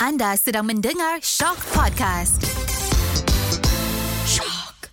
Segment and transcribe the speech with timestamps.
[0.00, 2.40] Anda sedang mendengar Shock Podcast.
[4.24, 4.88] Shock.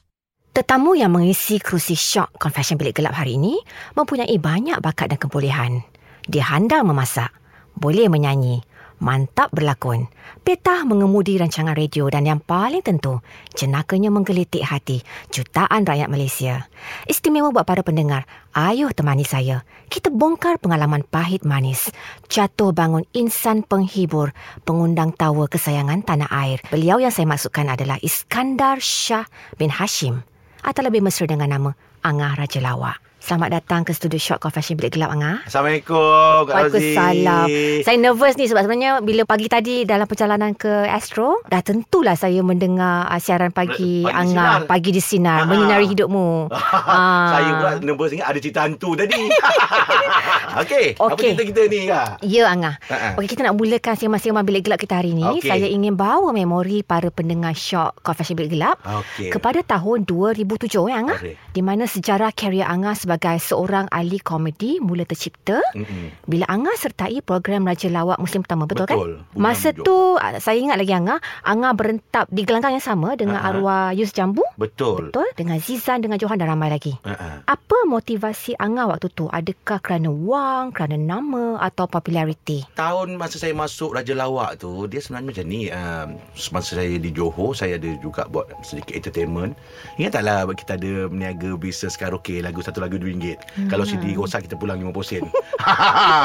[0.52, 3.56] Tetamu yang mengisi kerusi Shock Confession Bilik Gelap hari ini
[3.96, 5.80] mempunyai banyak bakat dan kebolehan.
[6.28, 7.32] Dia handal memasak,
[7.80, 8.60] boleh menyanyi,
[8.98, 10.10] mantap berlakon,
[10.42, 13.22] petah mengemudi rancangan radio dan yang paling tentu,
[13.54, 16.66] jenakanya menggelitik hati jutaan rakyat Malaysia.
[17.06, 19.62] Istimewa buat para pendengar, ayuh temani saya.
[19.88, 21.90] Kita bongkar pengalaman pahit manis,
[22.28, 24.36] jatuh bangun insan penghibur,
[24.68, 26.60] pengundang tawa kesayangan tanah air.
[26.68, 30.28] Beliau yang saya maksudkan adalah Iskandar Shah bin Hashim
[30.66, 31.72] atau lebih mesra dengan nama
[32.04, 33.07] Angah Raja Lawak.
[33.28, 35.44] Selamat datang ke studio Shock Confession Bilik Gelap Angah.
[35.44, 36.96] Assalamualaikum Kak Razi.
[36.96, 37.48] Waalaikumsalam.
[37.84, 42.40] Saya nervous ni sebab sebenarnya bila pagi tadi dalam perjalanan ke Astro, dah tentulah saya
[42.40, 44.72] mendengar uh, siaran pagi, Pagi Angah, Sinar.
[44.72, 45.46] pagi di sinar, Ah.
[45.46, 46.48] menyinari hidupmu.
[46.88, 47.28] Ah.
[47.30, 49.20] Saya pula nervous ingat ada cerita hantu tadi.
[50.64, 51.36] Okey, apa Okey.
[51.36, 52.08] cerita kita ni Kak?
[52.24, 52.80] Ya Angah.
[52.88, 53.20] Ha-ha.
[53.20, 55.28] Okey kita nak mulakan sembang-sembang bilik gelap kita hari ini.
[55.36, 55.52] Okey.
[55.52, 59.36] Saya ingin bawa memori para pendengar Shock Confession Bilik Gelap Okey.
[59.36, 60.48] kepada tahun 2007
[60.88, 61.20] ya Angah.
[61.20, 61.36] Okey.
[61.52, 66.24] Di mana sejarah karier Angah sebagai seorang ahli komedi mula tercipta Mm-mm.
[66.30, 69.12] bila Angah sertai program Raja Lawak musim pertama betul, Betul.
[69.26, 69.40] kan?
[69.40, 73.50] Masa tu ah, saya ingat lagi Angah, Angah berentap di gelanggang yang sama dengan Ha-ha.
[73.56, 75.10] arwah Yus Jambu, Betul.
[75.10, 75.28] betul?
[75.34, 76.94] Dengan Zizan, dengan Johan dan ramai lagi.
[77.02, 77.42] Uh-uh.
[77.48, 79.26] Apa motivasi Angah waktu tu?
[79.32, 82.68] Adakah kerana wang, kerana nama atau populariti?
[82.76, 86.08] Tahun masa saya masuk Raja Lawak tu Dia sebenarnya macam ni um,
[86.52, 89.56] Masa saya di Johor Saya ada juga buat sedikit entertainment
[89.96, 93.70] Ingat taklah kita ada Meniaga bisnes karaoke Lagu satu lagu RM2 hmm.
[93.72, 95.24] Kalau CD rosak kita pulang 50 sen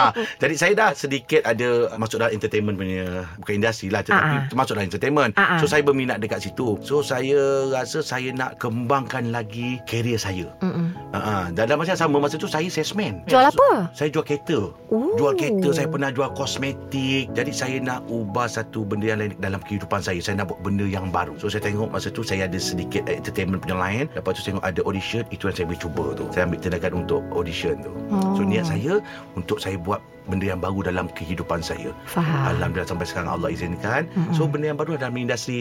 [0.42, 4.44] Jadi saya dah sedikit ada Masuk dalam entertainment punya Bukan industri lah Tetapi ah.
[4.48, 5.58] termasuk dalam entertainment ah.
[5.58, 10.92] So saya berminat dekat situ So saya rasa saya nak kembangkan lagi Career saya Mm-mm.
[11.14, 11.44] uh-huh.
[11.54, 13.92] Dan dalam masa yang sama Masa tu saya salesman Jual apa?
[13.92, 15.14] saya jual kereta Ooh.
[15.18, 19.60] Jual kereta Saya pernah jual kosmetik Jadi saya nak ubah Satu benda yang lain Dalam
[19.62, 22.58] kehidupan saya Saya nak buat benda yang baru So saya tengok masa tu Saya ada
[22.58, 26.04] sedikit entertainment punya lain Lepas tu saya tengok ada audition Itu yang saya boleh cuba
[26.16, 28.36] tu Saya ambil tindakan untuk audition tu Oh.
[28.36, 29.00] So niat saya
[29.32, 29.98] Untuk saya buat
[30.28, 32.54] Benda yang baru dalam kehidupan saya Faham.
[32.56, 34.34] Alhamdulillah sampai sekarang Allah izinkan Mm-mm.
[34.34, 35.58] So benda yang baru dalam industri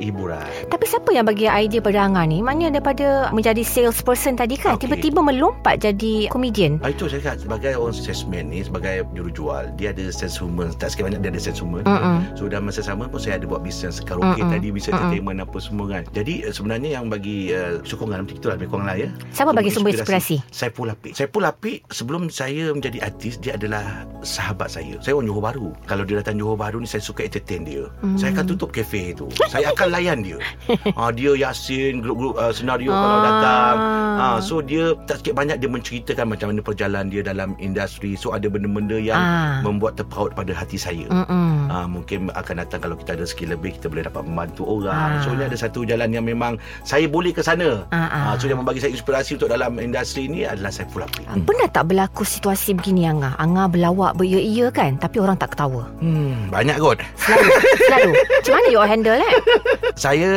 [0.00, 2.40] hiburan Tapi siapa yang bagi idea pada Angah ni?
[2.40, 4.88] Maknanya daripada menjadi salesperson tadi kan, Okey.
[4.88, 6.80] tiba-tiba melompat jadi komedian.
[6.80, 10.94] Ah, itu saya kata sebagai orang salesman ni sebagai jurujual dia ada sense humor tak
[10.94, 12.36] sikit banyak dia ada sense humor Mm-mm.
[12.38, 14.52] So dalam masa sama pun saya ada buat bisnes karaoke Mm-mm.
[14.52, 15.04] tadi, bisnes Mm-mm.
[15.10, 16.02] entertainment apa semua kan.
[16.14, 19.08] Jadi uh, sebenarnya yang bagi uh, sokongan macam itulah lebih kurang lah ya.
[19.34, 20.40] Siapa bagi sumber inspirasi?
[20.52, 21.12] Saiful Apik.
[21.16, 24.98] Saiful Apik sebelum saya menjadi artis dia adalah sahabat saya.
[24.98, 25.68] Saya orang Johor Bahru.
[25.84, 27.86] Kalau dia datang Johor Bahru ni saya suka entertain dia.
[28.00, 28.14] Hmm.
[28.14, 29.26] Saya akan tutup kafe tu.
[29.46, 30.38] saya akan layan dia.
[30.92, 33.24] ha, dia Yasin grup-grup uh, senario kalau Ah.
[33.24, 33.76] datang.
[34.18, 38.14] Ha, so dia tak sikit banyak dia menceritakan macam mana perjalanan dia dalam industri.
[38.14, 39.62] So ada benda-benda yang Ah.
[39.62, 41.06] membuat terpaut pada hati saya.
[41.06, 41.68] Mm-mm.
[41.68, 45.18] Ah, mungkin akan datang kalau kita ada skill lebih kita boleh dapat membantu orang.
[45.18, 45.22] Ah.
[45.22, 47.86] So ni ada satu jalan yang memang saya boleh ke sana.
[47.88, 48.22] Ah, ah.
[48.28, 51.24] Ah, so yang membagi saya inspirasi untuk dalam industri ni adalah Saiful Apik.
[51.24, 51.44] Hmm.
[51.44, 53.38] Pernah tak berlaku situasi begini Angah?
[53.38, 55.88] Angah berlawak beria-ia kan tapi orang tak ketawa.
[56.04, 57.00] Hmm, banyak kot.
[57.16, 57.50] Selalu.
[57.88, 58.12] selalu.
[58.12, 59.32] Macam mana you all handle eh?
[59.96, 60.30] Saya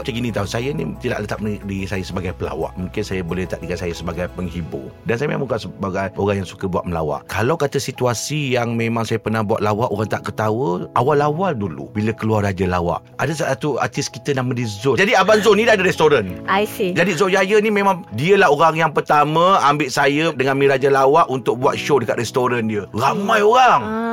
[0.00, 3.60] macam gini tau Saya ni tidak letak diri saya sebagai pelawak Mungkin saya boleh letak
[3.60, 7.58] diri saya sebagai penghibur Dan saya memang bukan sebagai orang yang suka buat melawak Kalau
[7.58, 12.46] kata situasi yang memang saya pernah buat lawak Orang tak ketawa Awal-awal dulu Bila keluar
[12.46, 15.84] Raja Lawak Ada satu artis kita nama dia Zul Jadi Abang Zul ni dah ada
[15.84, 16.96] restoran I see.
[16.96, 21.60] Jadi Zul Yaya ni memang Dialah orang yang pertama Ambil saya dengan Miraja Lawak Untuk
[21.60, 24.11] buat show dekat restoran dia Ramai orang Ah.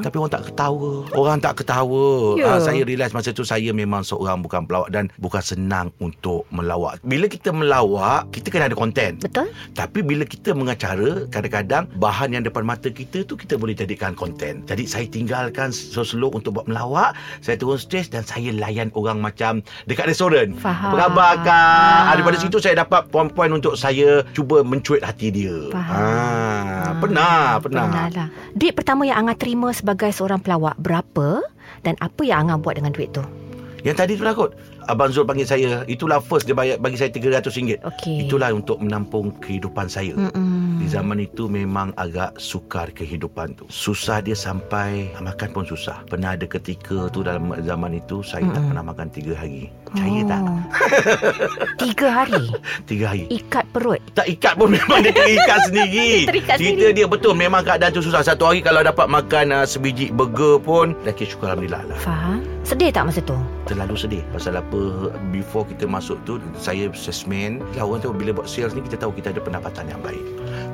[0.00, 2.44] Tapi orang tak ketawa Orang tak ketawa Ya.
[2.44, 2.56] yeah.
[2.58, 7.26] Saya realise masa tu Saya memang seorang bukan pelawak Dan bukan senang untuk melawak Bila
[7.26, 9.48] kita melawak Kita kena ada konten Betul?
[9.72, 14.62] Tapi bila kita mengacara Kadang-kadang Bahan yang depan mata kita tu Kita boleh jadikan konten
[14.64, 19.58] Jadi saya tinggalkan Slow-slow untuk buat melawak Saya turun stage Dan saya layan orang macam
[19.84, 20.92] Dekat restoran Faham.
[20.92, 22.12] Apa khabar kak Ah.
[22.12, 25.94] Daripada situ saya dapat Poin-poin untuk saya Cuba mencuit hati dia Faham.
[25.94, 28.28] Ah, Pernah Pernah, Pernah lah.
[28.52, 31.40] Duit pertama yang Angah terima sebagai seorang pelawak berapa?
[31.80, 33.24] Dan apa yang Angah buat dengan duit tu?
[33.80, 34.52] Yang tadi tu lah kot
[34.84, 38.24] Abang Zul panggil saya Itulah first dia bayar, bagi saya RM300 Okey.
[38.24, 40.78] Itulah untuk menampung kehidupan saya Mm-mm.
[40.78, 46.34] Di zaman itu memang agak sukar kehidupan tu Susah dia sampai Makan pun susah Pernah
[46.34, 48.68] ada ketika tu dalam zaman itu Saya tak Mm-mm.
[48.68, 50.42] pernah makan tiga hari Percaya tak?
[50.42, 50.60] Oh.
[51.80, 52.44] Tiga hari.
[52.84, 54.02] Tiga hari Ikat perut.
[54.12, 56.92] tak ikat pun memang dia terikat sendiri Terikat Cerita sendiri.
[56.92, 60.92] dia betul Memang keadaan tu susah Satu hari kalau dapat makan uh, sebiji burger pun
[61.00, 62.40] Dah kira syukur Alhamdulillah lah Faham?
[62.68, 63.32] Sedih tak masa tu?
[63.64, 68.44] Terlalu sedih Pasal apa before kita masuk tu saya salesman lah orang tu bila buat
[68.44, 70.20] sales ni kita tahu kita ada pendapatan yang baik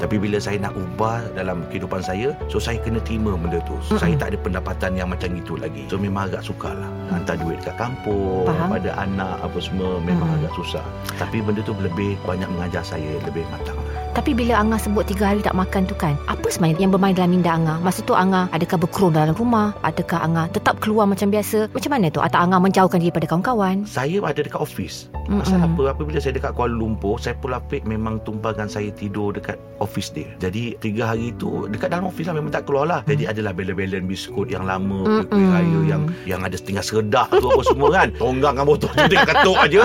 [0.02, 3.94] tapi bila saya nak ubah dalam kehidupan saya so saya kena terima benda tu so,
[3.94, 4.02] Mm-mm.
[4.02, 7.62] saya tak ada pendapatan yang macam itu lagi so memang agak sukar lah hantar duit
[7.62, 8.74] kat kampung Faham.
[8.74, 10.38] pada anak apa semua memang Mm-mm.
[10.44, 10.84] agak susah
[11.18, 13.78] tapi benda tu lebih banyak mengajar saya lebih matang
[14.14, 17.34] Tapi bila Angah sebut tiga hari tak makan tu kan, apa sebenarnya yang bermain dalam
[17.34, 17.82] minda Angah?
[17.82, 19.74] Masa tu Angah adakah berkerun dalam rumah?
[19.82, 21.66] Adakah Angah tetap keluar macam biasa?
[21.74, 22.22] Macam mana tu?
[22.22, 23.82] Atau Angah menjauhkan diri pada kawan-kawan?
[23.84, 25.40] saya ada dekat office Mm-mm.
[25.40, 29.56] Pasal apa Apabila saya dekat Kuala Lumpur Saya pula Apik memang tumpangkan saya tidur dekat
[29.80, 33.24] office dia Jadi tiga hari tu Dekat dalam office lah Memang tak keluar lah Jadi
[33.24, 35.32] adalah belen-belen biskut yang lama Mm-mm.
[35.32, 39.04] Kuih raya yang Yang ada setengah seredah tu apa semua kan Tonggang dengan botol tu
[39.08, 39.82] Dia ketuk aja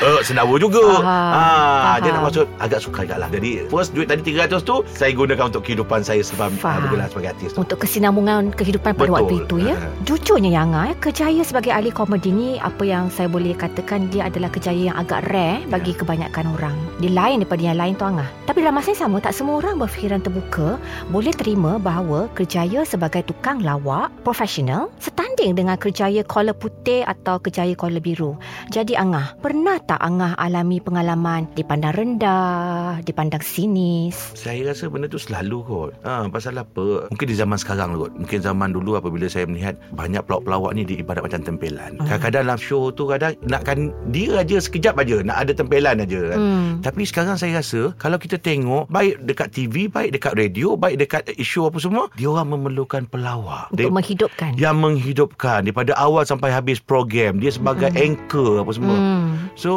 [0.00, 2.16] uh, Senawa juga Faham, ha, Dia faham.
[2.16, 5.62] nak maksud Agak suka juga lah Jadi first duit tadi 300 tu Saya gunakan untuk
[5.64, 6.88] kehidupan saya Sebab Faham.
[6.88, 9.16] bergelar sebagai artis tu Untuk kesinambungan kehidupan pada Betul.
[9.16, 9.76] waktu itu ya.
[9.76, 9.88] Ha.
[10.08, 14.26] Jujurnya ya Angah, ya, kejayaan sebagai ahli komedi ni apa yang saya boleh katakan dia
[14.26, 16.76] adalah kejayaan yang agak rare bagi kebanyakan orang.
[16.98, 18.28] Dia lain daripada yang lain tu Angah.
[18.48, 20.80] Tapi dalam masa yang sama tak semua orang berfikiran terbuka
[21.12, 24.88] boleh terima bahawa kerjaya sebagai tukang lawak profesional
[25.38, 28.34] setanding dengan kerjaya collar putih atau kerjaya collar biru.
[28.74, 34.34] Jadi Angah, pernah tak Angah alami pengalaman dipandang rendah, dipandang sinis?
[34.34, 38.42] Saya rasa benda tu selalu kot ha, Pasal apa Mungkin di zaman sekarang kot Mungkin
[38.42, 42.06] zaman dulu Apabila saya melihat Banyak pelawak-pelawak ni Dia ibarat macam tempelan Hmm.
[42.06, 46.38] Kadang-kadang live show tu Kadang nakkan Dia aja sekejap aja Nak ada tempelan aja kan
[46.38, 46.70] Hmm.
[46.80, 51.22] tapi sekarang saya rasa Kalau kita tengok Baik dekat TV Baik dekat radio Baik dekat
[51.36, 54.50] isu apa semua Dia orang memerlukan pelawak Untuk dia, menghidupkan.
[54.56, 58.04] Yang menghidupkan Daripada awal sampai habis program Dia sebagai Mm-mm.
[58.04, 59.50] anchor apa semua Hmm.
[59.54, 59.72] So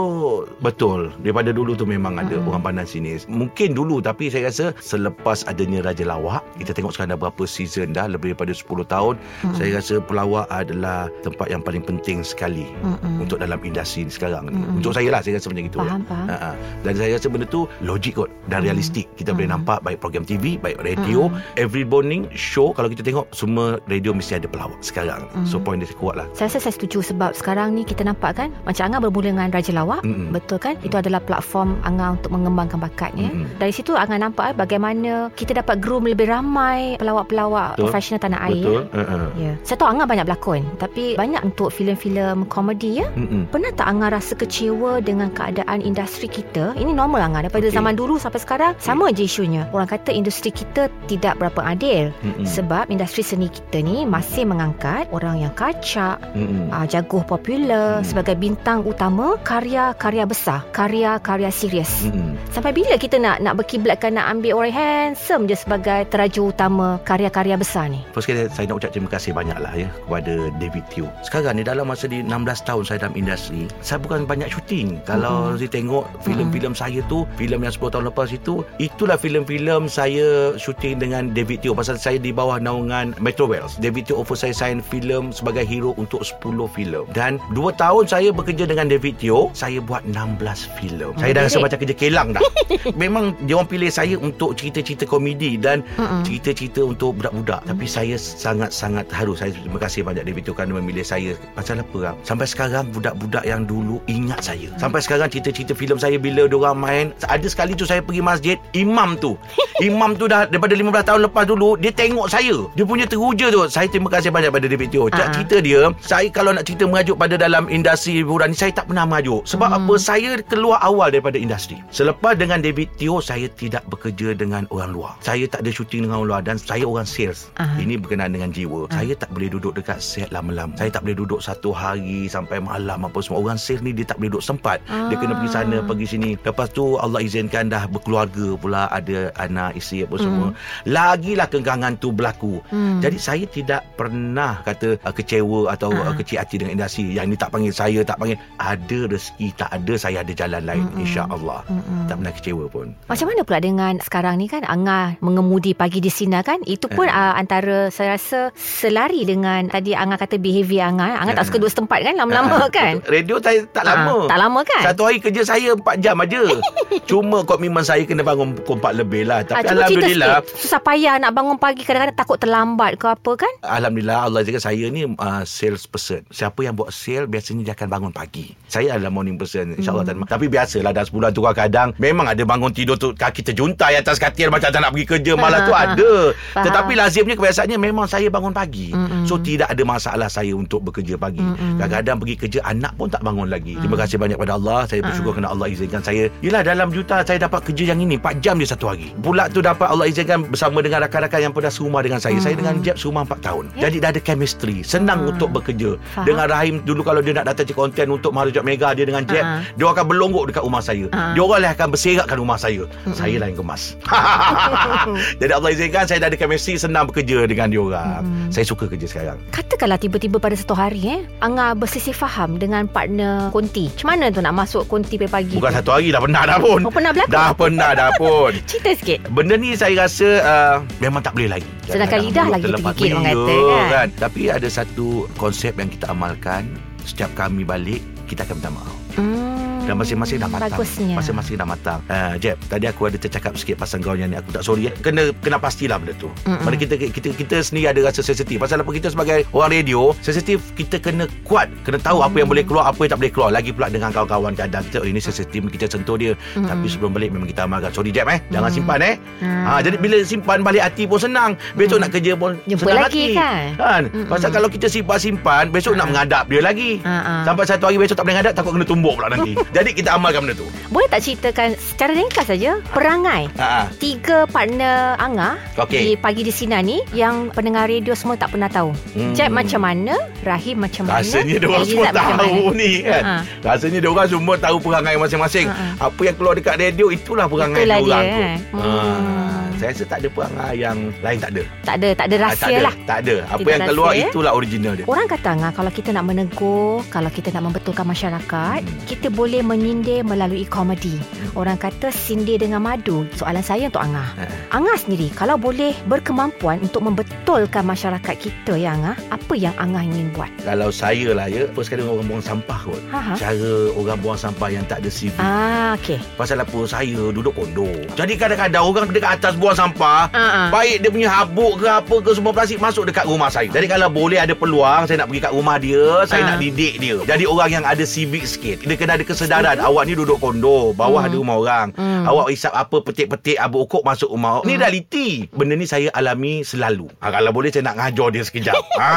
[0.59, 2.49] betul daripada dulu tu memang ada Mm-mm.
[2.49, 3.17] orang pandang sini.
[3.27, 7.93] Mungkin dulu tapi saya rasa selepas adanya Raja Lawak, kita tengok sekarang dah berapa season
[7.93, 9.15] dah lebih daripada 10 tahun.
[9.17, 9.55] Mm-mm.
[9.57, 13.21] Saya rasa pelawak adalah tempat yang paling penting sekali Mm-mm.
[13.21, 14.57] untuk dalam industri sekarang ni.
[14.77, 15.79] Untuk saya lah saya rasa macam itu.
[15.81, 16.25] Faham, faham.
[16.29, 16.51] Ha, ha.
[16.85, 18.65] Dan saya rasa benda tu logik kot dan Mm.
[18.71, 19.05] realistik.
[19.17, 19.55] Kita boleh Mm.
[19.59, 21.27] nampak baik program TV, baik radio,
[21.57, 25.25] every morning show kalau kita tengok semua radio mesti ada pelawak sekarang.
[25.47, 25.63] So Mm.
[25.65, 26.27] point dia kuat lah.
[26.33, 29.71] Saya rasa saya setuju sebab sekarang ni kita nampak kan macam Angah bermula dengan Raja
[29.71, 30.01] Lawak.
[30.03, 30.33] Mm-mm.
[30.33, 30.75] Betul kan?
[30.81, 33.29] Itu adalah platform Angah untuk mengembangkan bakatnya.
[33.29, 33.57] Mm-mm.
[33.57, 37.83] Dari situ Angah nampak eh, bagaimana kita dapat groom lebih ramai pelawak-pelawak Betul.
[37.87, 38.65] profesional tanah air.
[38.65, 38.81] Betul.
[38.93, 39.17] Ha, ha.
[39.37, 39.53] Ya.
[39.63, 43.07] Saya tahu Angah banyak berlakon tapi banyak untuk filem-filem komedi ya.
[43.13, 43.47] Mm-mm.
[43.53, 46.73] Pernah tak Angah rasa kecewa dengan keadaan industri kita?
[46.75, 47.75] Ini normal Angah daripada Okey.
[47.77, 49.69] zaman dulu sampai sekarang sama je isunya.
[49.71, 52.43] Orang kata industri kita tidak berapa adil Mm-mm.
[52.47, 56.71] sebab industri seni kita ni masih mengangkat orang yang kacak, Mm-mm.
[56.71, 58.07] uh, jaguh popular Hmm.
[58.07, 62.07] sebagai bintang utama karya-karya besar, karya-karya serius.
[62.07, 62.39] Mm-mm.
[62.49, 67.55] Sampai bila kita nak nak berkiblatkan nak ambil orang handsome je sebagai teraju utama karya-karya
[67.55, 68.01] besar ni?
[68.15, 71.07] First sekali saya nak ucap terima kasih banyak lah ya kepada David Teo.
[71.21, 72.31] Sekarang ni dalam masa di 16
[72.65, 74.97] tahun saya dalam industri, saya bukan banyak syuting.
[75.05, 75.59] Kalau Mm-mm.
[75.61, 80.97] saya tengok filem-filem saya tu, filem yang 10 tahun lepas itu, itulah filem-filem saya syuting
[80.97, 83.77] dengan David Teo pasal saya di bawah naungan Metro Wales.
[83.77, 87.05] David Teo offer saya sign filem sebagai hero untuk 10 filem.
[87.13, 90.41] Dan 2 tahun saya bekerja dengan David Teo, saya buat 16
[90.81, 91.13] filem.
[91.21, 92.41] Saya dah rasa macam kerja kelang dah.
[93.01, 96.25] Memang dia orang pilih saya untuk cerita-cerita komedi dan Mm-mm.
[96.25, 97.61] cerita-cerita untuk budak-budak.
[97.69, 101.97] Tapi saya sangat-sangat haru saya terima kasih banyak David tu kerana memilih saya pasal apa
[101.99, 104.71] kan sampai sekarang budak-budak yang dulu ingat saya.
[104.79, 109.19] Sampai sekarang cerita-cerita filem saya bila diorang main ada sekali tu saya pergi masjid imam
[109.19, 109.35] tu.
[109.81, 112.53] Imam tu dah daripada 15 tahun lepas dulu dia tengok saya.
[112.77, 113.65] Dia punya teruja tu.
[113.65, 115.19] Saya terima kasih banyak pada David Teo Ah.
[115.21, 118.85] uh cerita dia saya kalau nak cerita merajuk pada dalam industri hiburan ni saya tak
[118.85, 119.77] pernah merajuk sebab Hmm.
[119.81, 124.91] apa saya keluar awal daripada industri selepas dengan David Teo saya tidak bekerja dengan orang
[124.91, 127.77] luar saya tak ada syuting dengan orang luar dan saya orang sales Aha.
[127.77, 128.99] ini berkenaan dengan jiwa Ah.
[128.99, 133.01] saya tak boleh duduk dekat set lama-lama saya tak boleh duduk satu hari sampai malam
[133.01, 135.83] apa semua orang sales ni dia tak boleh duduk sempat dia kena pergi sana Ah.
[135.83, 140.23] pergi sini lepas tu Allah izinkan dah berkeluarga pula ada anak isteri apa Hmm.
[140.23, 140.47] semua
[140.85, 142.99] lagilah kengkangan tu berlaku Hmm.
[142.99, 146.07] jadi saya tidak pernah kata uh, kecewa atau Ah.
[146.07, 149.69] uh, kecil hati dengan industri yang ni tak panggil saya tak panggil ada rezeki tak
[149.69, 151.01] ada saya ada jalan lain Mm-mm.
[151.01, 152.05] insya-Allah Mm-mm.
[152.05, 156.09] tak pernah kecewa pun Macam mana pula dengan sekarang ni kan Angah mengemudi pagi di
[156.09, 157.11] Sina kan Itu pun Eh.
[157.11, 161.47] uh, antara saya rasa selari dengan tadi Angah kata behaviour Angah Angah tak Eh.
[161.47, 164.81] suka duduk setempat kan lama-lama Ah, kan radio saya tak Ah, lama Tak lama kan
[164.85, 166.41] Satu hari kerja saya 4 jam aja.
[167.09, 169.43] Cuma komitmen saya kena bangun pukul 4 lebih lah.
[169.43, 170.35] Ah, Tapi cerita Alhamdulillah.
[170.53, 174.80] Susah payah nak bangun pagi Kadang-kadang takut terlambat ke apa kan Alhamdulillah Allah jaga saya
[174.89, 176.25] ni uh, sales person.
[176.31, 178.55] Siapa yang buat sale biasanya dia akan bangun pagi.
[178.65, 179.77] Saya adalah morning person.
[179.77, 180.07] InsyaAllah.
[180.07, 180.25] Hmm.
[180.25, 184.47] Tapi biasalah dah sebulan tu kadang memang ada bangun tidur tu kaki terjuntai atas katil
[184.47, 186.13] macam tak nak pergi kerja malah tu ada.
[186.31, 186.65] Faham.
[186.65, 188.95] Tetapi lazimnya kebiasaannya memang saya bangun pagi.
[188.95, 189.27] Mm-mm.
[189.27, 191.43] So tidak ada masalah saya untuk bekerja pagi.
[191.43, 191.77] Mm-mm.
[191.77, 193.75] Kadang-kadang pergi kerja anak pun tak bangun lagi.
[193.77, 194.87] Terima kasih banyak pada Allah.
[194.87, 196.31] Saya bersyukur kerana Allah izinkan saya.
[196.39, 199.11] Yelah dalam juta saya dapat kerja yang ini 4 jam je satu hari.
[199.19, 202.37] Pula tu dapat Allah izinkan bersama dengan rakan-rakan yang pernah serumah dengan saya.
[202.39, 203.65] Saya dengan Jeb serumah 4 tahun.
[203.75, 203.89] Ya.
[203.89, 204.70] Jadi dah ada chemistry.
[204.81, 205.29] Senang Ah.
[205.29, 205.99] untuk bekerja.
[206.09, 206.23] Faham.
[206.23, 209.43] Dengan Rahim dulu kalau dia nak datang cek konten untuk Maharajat Mega dia dengan Jeb,
[209.43, 209.59] Ah.
[209.67, 211.05] dia akan berlonggok dekat rumah saya.
[211.11, 211.31] Ah.
[211.31, 212.87] Dia orang lah akan berserakkan rumah saya.
[213.11, 213.99] Saya lah yang kemas.
[215.41, 218.23] Jadi Allah izinkan saya dah ada chemistry senang bekerja dengan dia orang.
[218.47, 219.37] Saya suka kerja sekarang.
[219.51, 224.39] Katakanlah tiba-tiba pada satu hari eh Angah bersisih faham dengan partner konti Macam mana tu
[224.39, 225.77] nak masuk konti pagi-pagi Bukan tu?
[225.77, 226.79] satu hari dah pernah dah pun.
[226.81, 227.31] Oh pernah berlaku?
[227.31, 228.51] Dah pernah dah pun.
[228.69, 231.69] Cerita sikit Benda ni saya rasa uh, memang tak boleh lagi.
[231.83, 233.57] Sedangkan lidah lagi tergigit orang Ya, kata,
[233.89, 234.07] kan?
[234.17, 236.67] Tapi ada satu konsep yang kita amalkan.
[237.01, 238.95] Setiap kami balik, kita akan minta maaf.
[239.17, 243.51] hmm, Dan masing-masing dah matang Bagusnya Masing-masing dah matang uh, Jeb Tadi aku ada tercakap
[243.53, 244.93] sikit Pasal kau yang ni Aku tak sorry eh.
[244.95, 246.63] Kena kena pastilah benda tu Mm-mm.
[246.63, 250.63] Pada kita, kita kita sendiri ada rasa sensitif Pasal apa kita sebagai orang radio Sensitif
[250.71, 253.69] Kita kena kuat Kena tahu apa yang boleh keluar Apa yang tak boleh keluar Lagi
[253.69, 256.65] pula dengan kawan-kawan Kadang kita oh, Ini sensitif Kita sentuh dia Mm-mm.
[256.65, 258.77] Tapi sebelum balik Memang kita amalkan Sorry Jeb eh Jangan Mm.
[258.77, 259.65] simpan eh Hmm.
[259.67, 261.57] Ha, jadi bila simpan balik hati pun senang.
[261.73, 262.03] Besok Hmm.
[262.03, 263.33] nak kerja pun Jumpa senang lagi hati.
[263.33, 263.61] kan?
[263.75, 264.03] Kan?
[264.07, 264.29] Mm-mm.
[264.29, 266.09] Pasal kalau kita simpan-simpan, besok nak Ha.
[266.09, 267.01] mengadap dia lagi.
[267.01, 267.41] Ha.
[267.43, 269.57] Sampai satu hari besok tak boleh mengadap, takut kena tumbuk pula nanti.
[269.81, 270.67] jadi kita amalkan benda tu.
[270.87, 273.65] Boleh tak ceritakan secara ringkas saja perangai Ha.
[273.65, 273.81] ha.
[273.93, 276.01] tiga partner Angah Okey.
[276.03, 278.91] di pagi di Sinar ni yang pendengar radio semua tak pernah tahu.
[279.11, 279.31] Hmm.
[279.31, 282.77] Jeb macam mana, Rahim macam mana, Rasanya dia orang semua Elizad macam tahu mana.
[282.77, 283.23] ni kan.
[283.23, 283.35] Ha.
[283.63, 285.67] Rasanya dia orang semua tahu perangai masing-masing.
[285.67, 285.87] Ha, ha.
[286.03, 288.41] Apa yang keluar dekat radio itulah perangai Itulah dia orang dia, tu.
[288.41, 288.57] kan?
[288.75, 289.60] Ha.
[289.81, 289.89] Hmm.
[289.89, 291.63] Saya rasa tak ada perangai yang lain tak ada.
[291.81, 292.93] Tak ada, tak ada Ah, rahsia tak ada, lah.
[293.01, 293.35] Tak ada.
[293.41, 295.05] Apa Tidak yang keluar rahsia, itulah original dia.
[295.05, 298.97] Orang kata Angah kalau kita nak menegur, kalau kita nak membetulkan masyarakat, Hmm.
[299.05, 301.17] kita boleh menyindir melalui komedi.
[301.51, 303.25] Orang kata sindir dengan madu.
[303.33, 304.29] Soalan saya untuk Angah.
[304.37, 304.43] Ha.
[304.71, 310.29] Angah sendiri kalau boleh berkemampuan untuk membetulkan masyarakat kita ya Angah, apa yang Angah ingin
[310.31, 310.47] buat?
[310.61, 313.01] Kalau saya lah ya, apa sekali orang buang sampah kot.
[313.09, 313.33] Ha ha.
[313.35, 315.33] Cara orang buang sampah yang tak ada CV.
[315.37, 316.21] Ah, okey.
[316.35, 317.89] Pasal apa saya duduk kondo.
[318.13, 320.67] Jadi kadang-kadang orang dekat atas buang sampah, Ah, ah.
[320.69, 323.67] Baik dia punya habuk ke apa ke semua plastik masuk dekat rumah saya.
[323.67, 326.47] Jadi kalau boleh ada peluang saya nak pergi kat rumah dia, saya Ah.
[326.49, 327.17] nak didik dia.
[327.21, 328.77] Jadi orang yang ada civic sikit.
[328.81, 329.77] Dia kena ada kesedaran.
[329.77, 331.27] Awak ni duduk kondo, bawah Hmm.
[331.27, 331.87] ada rumah orang.
[331.93, 332.23] Hmm.
[332.23, 334.63] Awak isap apa petik-petik abu ukuk masuk rumah.
[334.63, 334.81] Ni Hmm.
[334.81, 335.29] realiti.
[335.51, 337.11] Benda ni saya alami selalu.
[337.17, 338.75] Ha, kalau boleh saya nak ngajar dia sekejap.
[339.01, 339.11] ha,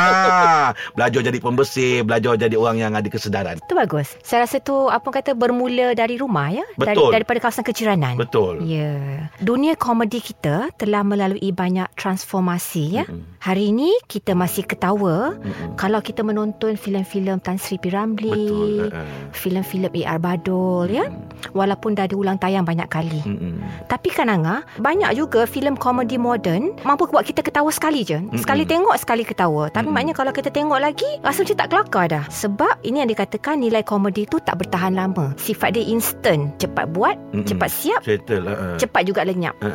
[0.92, 3.56] belajar jadi pembersih, belajar jadi orang yang ada kesedaran.
[3.58, 4.16] Itu bagus.
[4.20, 7.11] Saya rasa tu apa kata bermula dari rumah ya, dari Betul.
[7.12, 8.14] daripada kawasan keciranan.
[8.16, 8.64] Betul.
[8.64, 9.28] Ya.
[9.38, 10.44] Dunia komedi kita
[10.77, 13.05] telah melalui banyak transformasi ya.
[13.09, 13.41] Mm-mm.
[13.41, 15.77] Hari ini kita masih ketawa Mm-mm.
[15.77, 17.93] kalau kita menonton filem-filem Tan Sri P.
[17.93, 18.89] Ramlee, Betul.
[18.89, 19.03] Ha, ha.
[19.33, 20.19] filem-filem A.R.
[20.21, 21.07] Badul ya.
[21.53, 23.21] Walaupun dah diulang tayang banyak kali.
[23.25, 23.61] Mm-mm.
[23.89, 28.19] Tapi kan Angah, banyak juga filem komedi moden mampu buat kita ketawa sekali je.
[28.41, 29.69] Sekali tengok, sekali ketawa.
[29.69, 29.93] Tapi Mm-mm.
[29.93, 32.25] maknanya kalau kita tengok lagi, rasa macam tak kelakar dah.
[32.33, 35.37] Sebab ini yang dikatakan nilai komedi tu tak bertahan lama.
[35.37, 36.57] Sifat dia instant.
[36.57, 37.45] Cepat buat, Mm-mm.
[37.45, 38.49] cepat siap, Settle.
[38.49, 38.67] Ha, ha.
[38.81, 39.55] cepat juga lenyap.
[39.61, 39.69] Ha,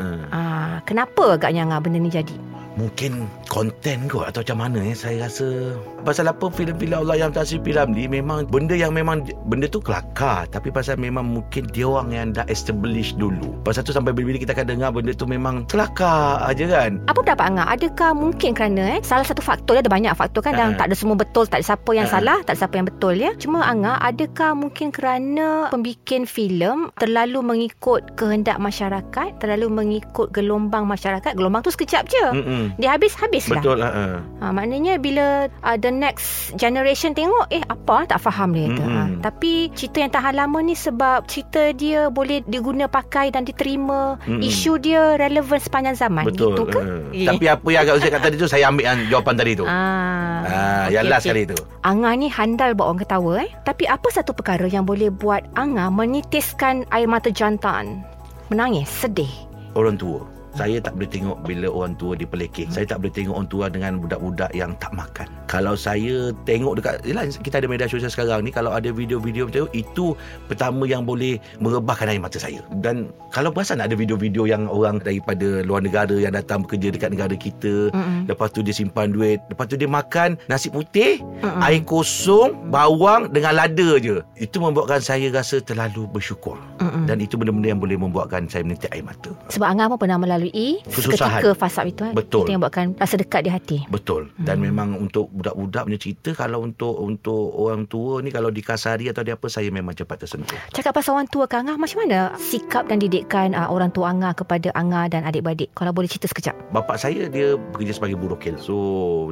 [0.59, 2.35] Ah, kenapa agaknya Angah benda ni jadi?
[2.79, 5.75] Mungkin konten kot atau macam mana eh saya rasa
[6.07, 7.75] pasal apa filem-filem Allah yang tak P.
[7.75, 12.27] Ramlee memang benda yang memang benda tu kelakar tapi pasal memang mungkin dia orang yang
[12.31, 16.63] dah establish dulu pasal tu sampai bila-bila kita akan dengar benda tu memang kelakar aja
[16.71, 17.67] kan Apa pendapat Angah?
[17.73, 20.77] Adakah mungkin kerana eh, salah satu faktor dia ada banyak faktor kan dan Ha.
[20.77, 22.13] tak ada semua betul, tak ada siapa yang Ha.
[22.13, 23.33] salah, tak ada siapa yang betul ya.
[23.41, 31.33] Cuma Angah, adakah mungkin kerana pembikin filem terlalu mengikut kehendak masyarakat, terlalu mengikut gelombang masyarakat,
[31.33, 32.25] gelombang tu sekejap je.
[32.37, 32.68] Mm-mm.
[32.75, 33.57] Dia habis-habis dah.
[33.57, 34.05] betul ha, ha.
[34.39, 35.25] Ha, maknanya bila
[35.59, 38.81] uh, the next generation tengok eh apa tak faham dia kata.
[38.81, 39.19] Ha, Mm-mm.
[39.19, 44.39] tapi cerita yang tahan lama ni sebab cerita dia boleh diguna pakai dan diterima, Mm-mm.
[44.39, 46.77] isu dia relevan sepanjang zaman betul gitu ke?
[46.77, 46.93] ha.
[47.11, 47.25] Eh.
[47.25, 50.39] tapi apa yang agak Ustaz kata tadi tu saya ambil yang jawapan tadi tu Ah,
[50.41, 51.31] Ah, yang okey, last okey.
[51.35, 51.57] kali tu.
[51.81, 53.49] Angah ni handal buat orang ketawa eh.
[53.61, 58.01] Tapi apa satu perkara yang boleh buat Angah menitiskan air mata jantan?
[58.47, 59.29] Menangis, sedih.
[59.71, 60.25] Orang tua.
[60.57, 62.69] Saya tak boleh tengok bila orang tua dipelekeh.
[62.71, 65.27] Saya tak boleh tengok orang tua dengan budak-budak yang tak makan.
[65.49, 69.65] Kalau saya tengok dekat yalah kita ada media sosial sekarang ni kalau ada video-video macam
[69.65, 70.05] tu itu
[70.47, 72.63] pertama yang boleh merebahkan air mata saya.
[72.79, 77.35] Dan kalau perasan ada video-video yang orang daripada luar negara yang datang bekerja dekat negara
[77.35, 78.29] kita, Mm-mm.
[78.29, 81.59] lepas tu dia simpan duit, lepas tu dia makan nasi putih, Mm-mm.
[81.65, 84.23] air kosong, bawang dengan lada je.
[84.39, 86.55] Itu membuatkan saya rasa terlalu bersyukur.
[86.79, 87.03] Mm-mm.
[87.03, 89.35] Dan itu benda-benda yang boleh membuatkan saya menitik air mata.
[89.51, 91.43] Sebab Angah pun pernah melalui lalui Kesusahan.
[91.43, 92.13] seketika fasa itu eh.
[92.15, 92.47] Betul.
[92.47, 93.77] Itu yang buatkan rasa dekat di hati.
[93.85, 94.31] Betul.
[94.39, 94.65] Dan Hmm.
[94.65, 99.35] memang untuk budak-budak punya cerita kalau untuk untuk orang tua ni kalau dikasari atau dia
[99.35, 100.55] apa saya memang cepat tersentuh.
[100.71, 104.31] Cakap pasal orang tua ke Angah, macam mana sikap dan didikan uh, orang tua Angah
[104.31, 105.75] kepada Angah dan adik-beradik?
[105.75, 106.55] Kalau boleh cerita sekejap.
[106.71, 108.55] Bapa saya dia bekerja sebagai buruh kel.
[108.55, 108.75] So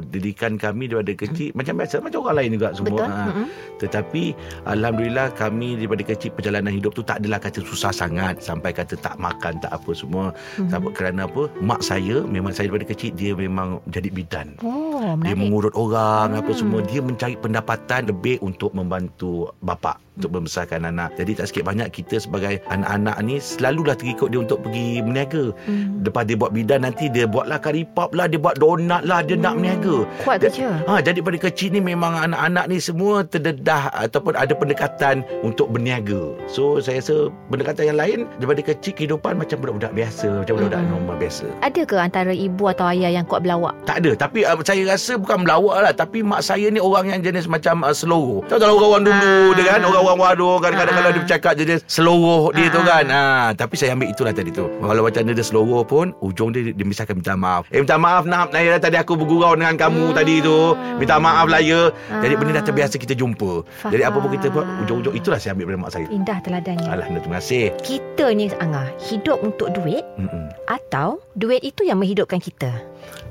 [0.04, 2.90] didikan kami daripada kecil macam biasa macam orang lain juga semua.
[2.90, 3.08] Betul.
[3.08, 3.24] Ha.
[3.24, 3.46] Mm-mm.
[3.78, 4.22] Tetapi
[4.66, 9.14] alhamdulillah kami daripada kecil perjalanan hidup tu tak adalah kata susah sangat sampai kata tak
[9.16, 10.34] makan tak apa semua.
[10.58, 11.46] Sebab kerana apa?
[11.62, 14.58] Mak saya memang saya daripada kecil dia memang jadi bidan.
[14.66, 15.38] Oh, Dia menarik.
[15.38, 16.58] mengurut orang apa Hmm.
[16.58, 21.14] semua dia mencari pendapatan lebih untuk membantu bapa untuk membesarkan anak.
[21.14, 25.54] Jadi tak sikit banyak kita sebagai anak-anak ni selalulah terikut dia untuk pergi berniaga.
[25.62, 26.02] Hmm.
[26.02, 27.62] Lepas dia buat bidan nanti dia buatlah
[27.94, 29.62] pop lah, dia buat donat lah, dia nak Hmm.
[29.62, 29.96] berniaga.
[30.26, 30.68] Kuat Dia- kerja.
[30.90, 36.34] Ha, jadi pada kecil ni memang anak-anak ni semua terdedah ataupun ada pendekatan untuk berniaga.
[36.50, 40.94] So saya rasa pendekatan yang lain daripada kecil kehidupan macam budak-budak biasa, macam budak-budak Mm-mm.
[40.98, 41.46] normal biasa.
[41.62, 43.78] Ada ke antara ibu atau ayah yang kuat berlawak?
[43.86, 47.20] Tak ada Tapi uh, saya rasa Bukan melawak lah Tapi mak saya ni Orang yang
[47.20, 49.48] jenis macam uh, Seloroh Tahu tak orang-orang dulu Ah.
[49.52, 50.98] dia kan Orang-orang warung Kadang-kadang Ah.
[50.98, 52.86] kalau dia bercakap Dia seloroh dia tu Ah.
[52.86, 56.50] kan ha, Tapi saya ambil itulah tadi tu Kalau macam dia, dia seloroh pun Ujung
[56.50, 60.04] dia Dia misalkan minta maaf Eh minta maaf nak Naya tadi aku bergurau dengan kamu
[60.04, 60.16] Hmm.
[60.16, 60.58] tadi tu
[60.96, 62.38] Minta maaf lah ya Jadi Ah.
[62.38, 64.82] benda dah terbiasa kita jumpa Jadi apa pun kita buat Faham.
[64.82, 66.88] Ujung-ujung itulah saya ambil dari mak saya Indah teladannya.
[66.88, 70.50] Alhamdulillah terima kasih Kita ni Angah hidup untuk duit Mm-mm.
[70.66, 72.70] atau duit itu yang menghidupkan kita?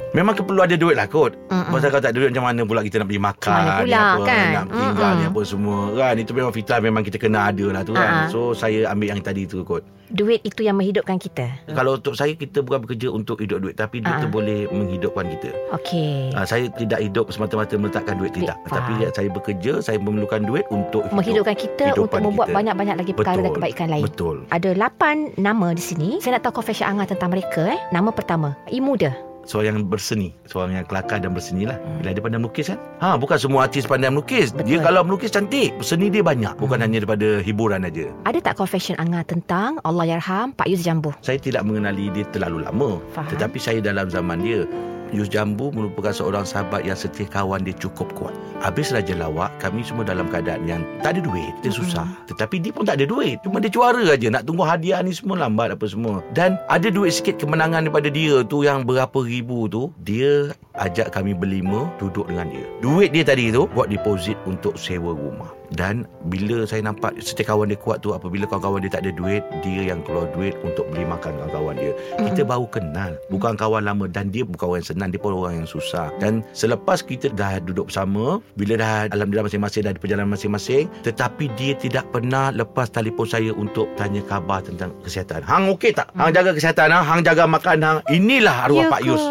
[0.10, 1.68] Memang perlu ada duit lah kot Mm-mm.
[1.68, 3.92] Pasal kalau tak ada duit macam mana pula kita nak pergi makan mana pula, ni
[3.94, 4.48] apa, kan?
[4.48, 5.30] Nak tinggal ni Mm-mm.
[5.30, 8.26] apa semua kan Itu memang fitrah memang kita kena ada lah tu kan Ah.
[8.28, 11.52] So saya ambil yang tadi tu kot Duit itu yang menghidupkan kita.
[11.68, 14.24] Kalau untuk saya kita bukan bekerja untuk hidup duit Tapi duit Ah.
[14.24, 16.32] tu boleh menghidupkan kita Okey.
[16.32, 18.76] Ah, Saya tidak hidup semata-mata meletakkan duit Tidak faham.
[18.80, 22.56] Tapi ya, saya bekerja Saya memerlukan duit untuk hidup menghidupkan kita untuk membuat kita.
[22.56, 23.58] banyak-banyak lagi perkara dan Betul.
[23.60, 24.04] kebaikan lain.
[24.08, 26.10] Betul Ada 8 nama di sini.
[26.18, 27.80] Saya nak tahu confession Angah tentang mereka eh.
[27.92, 29.12] Nama pertama, Imuda.
[29.48, 32.04] Seorang yang berseni Seorang yang kelakar dan berseni lah Hmm.
[32.04, 34.68] Bila dia pandai melukis kan ha, Bukan semua artis pandai melukis Betul.
[34.68, 36.84] Dia kalau melukis cantik Seni dia banyak Bukan Hmm.
[36.84, 41.16] hanya daripada hiburan aja Ada tak confession Angah tentang Allahyarham Pak Yus Jambu?
[41.24, 43.32] Saya tidak mengenali dia terlalu lama Faham.
[43.32, 44.68] Tetapi saya dalam zaman dia
[45.16, 48.36] Yus Jambu merupakan seorang sahabat yang setia kawan dia cukup kuat.
[48.60, 51.54] Habis Raja Lawak, kami semua dalam keadaan yang tak ada duit.
[51.64, 52.08] Dia susah.
[52.28, 53.40] Tetapi dia pun tak ada duit.
[53.42, 54.28] Cuma dia juara aja.
[54.28, 56.22] Nak tunggu hadiah ni semua lambat apa semua.
[56.38, 59.90] Dan ada duit sikit kemenangan daripada dia tu yang berapa ribu tu.
[60.06, 62.66] Dia ajak kami berlima duduk dengan dia.
[62.86, 65.57] Duit dia tadi tu buat deposit untuk sewa rumah.
[65.76, 69.44] Dan bila saya nampak setia kawan dia kuat tu apabila kawan-kawan dia tak ada duit,
[69.64, 71.94] dia yang keluar duit untuk beli makan kawan-kawan dia.
[72.20, 73.20] Kita baru kenal.
[73.28, 76.08] Bukan kawan lama dan dia bukan orang yang senang, dia pun orang yang susah.
[76.24, 81.52] Dan selepas kita dah duduk bersama, bila dah alhamdulillah masing-masing dah di perjalanan masing-masing, tetapi
[81.60, 85.44] dia tidak pernah lepas telefon saya untuk tanya khabar tentang kesihatan.
[85.44, 86.10] Hang okey tak?
[86.16, 88.00] Hang jaga kesihatan, hang, hang jaga makan hang.
[88.08, 89.10] Inilah arwah Ya Pak ke?
[89.12, 89.24] Yus.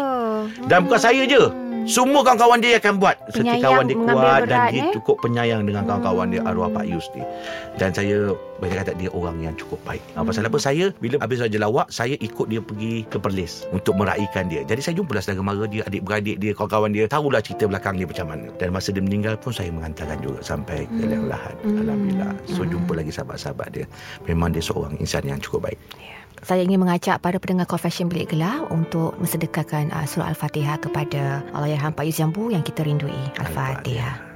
[0.69, 1.66] Dan bukan saya je.
[1.87, 1.95] Hmm.
[2.03, 4.91] Semua kawan-kawan dia akan buat Penyayang, kawan dia kuat Dan dia eh?
[4.91, 6.51] cukup penyayang Dengan kawan-kawan dia Hmm.
[6.51, 7.23] Arwah Pak Yus ni
[7.79, 10.27] Dan saya Banyak kata dia orang yang cukup baik hmm.
[10.27, 14.51] Pasal apa saya Bila habis Raja Lawak Saya ikut dia pergi ke Perlis Untuk meraihkan
[14.51, 18.03] dia Jadi saya jumpalah saudara mara dia Adik-beradik dia Kawan-kawan dia Tahulah cerita belakang dia
[18.03, 21.07] macam mana Dan masa dia meninggal pun Saya mengantarkan juga Sampai ke Hmm.
[21.07, 21.87] liang lahat Hmm.
[21.87, 22.75] Alhamdulillah So Hmm.
[22.75, 23.85] jumpa lagi sahabat-sahabat dia
[24.27, 25.79] Memang dia seorang insan yang cukup baik
[26.45, 31.95] Saya ingin mengajak para pendengar Confession Bilik Gelap untuk mensedekahkan uh, surah Al-Fatihah kepada Allahyarham
[31.95, 33.15] Pak Yus Jambu yang kita rindui.
[33.41, 34.26] Al-Fatihah.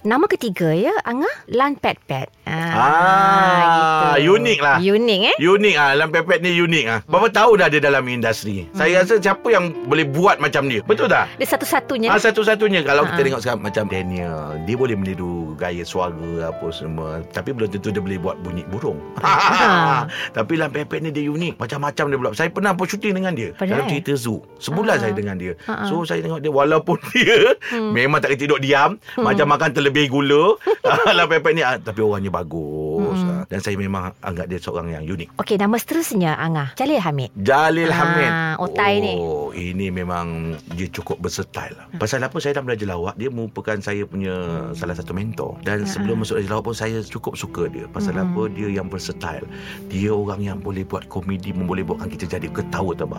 [0.00, 2.32] Nama ketiga ya, Angah Lan Pet Pet.
[2.48, 4.80] Ah, unik lah.
[4.80, 5.36] Unik eh?
[5.38, 6.98] Unik ah, Lam Pepet ni unik ah.
[7.04, 8.64] Berapa tahun dah dia dalam industri?
[8.72, 10.80] Saya rasa siapa yang boleh buat macam dia?
[10.82, 11.28] Betul tak?
[11.36, 12.08] Dia satu-satunya.
[12.08, 13.24] Ah satu-satunya kalau kita Ah.
[13.28, 16.10] tengok sekarang macam Daniel, dia boleh meniru gaya suara
[16.48, 18.98] apa semua, tapi belum tentu dia boleh buat bunyi burung.
[19.20, 20.08] Ah.
[20.32, 22.32] tapi Lam Pepet ni dia unik, macam-macam dia buat.
[22.34, 23.84] Saya pernah pun syuting dengan dia Padahal?
[23.84, 24.40] dalam cerita Zoo.
[24.56, 25.00] Sebulan Ah.
[25.02, 25.52] saya dengan dia.
[25.66, 25.86] Ah, ah.
[25.86, 27.92] So saya tengok dia walaupun dia Hmm.
[27.92, 30.44] memang tak kena duduk diam, macam makan terlebih gula.
[31.18, 33.09] Lam Pepet ni ah, tapi orangnya bagus.
[33.12, 33.30] Hmm.
[33.32, 35.36] Ah, Dan saya memang anggap dia seorang yang unik.
[35.36, 37.30] Okey, nama seterusnya Angah Jalil Hamid.
[37.34, 38.32] Jalil Ah, Hamid.
[38.60, 39.14] otai ni.
[39.16, 40.26] Oh, ini memang
[40.70, 41.86] dia cukup versatile lah.
[41.96, 44.34] Pasal apa saya dah belajar lawak, dia merupakan saya punya
[44.72, 45.58] salah satu mentor.
[45.60, 47.86] Dan Ah, sebelum masuk belajar lawak pun saya cukup suka dia.
[47.86, 48.24] Pasal Hmm.
[48.28, 48.42] apa?
[48.50, 49.46] Dia yang versatile.
[49.86, 53.18] Dia orang yang boleh buat komedi, boleh buatkan kita jadi ketawa terbahak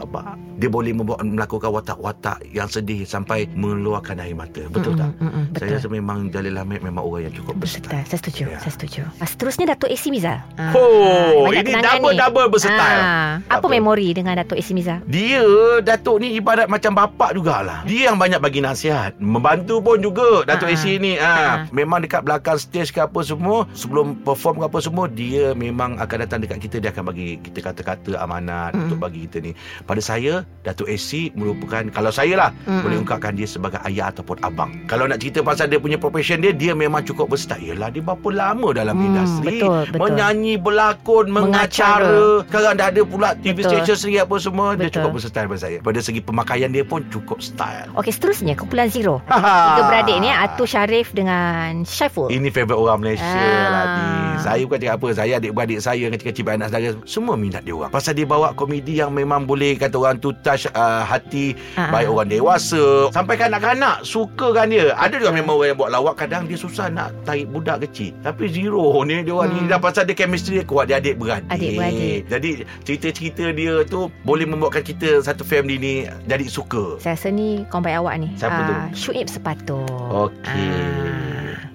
[0.58, 4.62] Dia boleh membuat melakukan watak-watak yang sedih sampai mengeluarkan air mata.
[4.68, 5.14] Betul tak?
[5.14, 5.78] Mm-mm, mm-mm, Saya betul.
[5.78, 8.04] rasa memang Jalil Hamid memang orang yang cukup Betul, versatile.
[8.04, 8.58] saya setuju, Ya.
[8.60, 9.02] saya setuju.
[9.18, 10.46] Ah, Seterusnya Datuk AC Miza.
[10.54, 11.82] Ah, Oh, banyak ini ni.
[11.82, 13.02] double-double versatile.
[13.02, 15.02] Ah, apa, memori dengan Datuk AC Miza?
[15.04, 15.42] Dia
[15.82, 17.82] Datuk ni ibarat macam bapak jugalah.
[17.84, 19.18] Dia yang banyak bagi nasihat.
[19.18, 20.78] Membantu pun juga Datuk Ha.
[20.78, 21.18] AC ni.
[21.18, 21.26] Ha.
[21.26, 21.50] Ha.
[21.72, 26.18] Memang dekat belakang stage ke apa semua, sebelum perform ke apa semua, dia memang akan
[26.20, 28.86] datang dekat kita dia akan bagi kita kata-kata amanat Mm-mm.
[28.86, 29.58] untuk bagi kita ni.
[29.82, 32.86] Pada saya Datuk AC merupakan kalau saya lah Mm-mm.
[32.86, 34.70] boleh ungkapkan dia sebagai ayah ataupun abang.
[34.86, 37.74] Kalau nak cerita pasal dia punya profession dia, dia memang cukup versatile.
[37.74, 39.58] Yelah dia berapa lama dalam Hmm, industri.
[39.58, 40.00] betul, betul.
[40.02, 42.06] Menyanyi, berlakon, mengacara.
[42.06, 42.46] Mengacara.
[42.46, 43.72] Sekarang dah ada pula TV Betul.
[43.78, 44.68] station sendiri apa semua.
[44.74, 44.96] Dia Betul.
[45.00, 45.78] cukup versatile pada saya.
[45.80, 47.90] Pada segi pemakaian dia pun cukup style.
[47.96, 49.20] Okey, seterusnya kumpulan Zero.
[49.26, 49.56] Haha.
[49.72, 52.28] Tiga beradik ni Atu Syarif dengan Syaiful.
[52.28, 53.68] Ini favourite orang Malaysia Ah.
[53.68, 54.08] lah ni.
[54.42, 55.08] Saya bukan cakap apa.
[55.14, 56.92] Saya adik-beradik saya kecil-kecil anak saudara.
[57.06, 57.90] Semua minat dia orang.
[57.90, 61.54] Pasal dia bawa komedi yang memang boleh kata orang tu touch uh, hati.
[61.76, 63.10] Ah, Baik orang dewasa.
[63.12, 64.92] Sampai kanak-kanak suka kan dia.
[64.94, 66.16] Ada juga memang orang yang buat lawak.
[66.18, 68.12] Kadang dia susah nak tarik budak kecil.
[68.22, 69.61] Tapi Zero ni dia orang ni.
[69.62, 69.70] Hmm.
[69.70, 70.90] Dah pasal dia chemistry dia kuat.
[70.90, 71.50] Dia adik-beradik.
[71.50, 72.20] Adik-beradik.
[72.28, 72.50] Jadi
[72.84, 75.94] cerita-cerita dia tu boleh membuatkan kita satu family ni
[76.26, 76.98] jadi suka.
[76.98, 78.30] Saya rasa ni baik awak ni.
[78.38, 78.74] Siapa tu?
[78.74, 79.82] Ah, Syuib Sepatu.
[80.10, 80.50] Okey.
[80.50, 81.32] Ah.